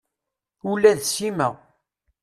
[0.71, 1.49] Ula d Sima.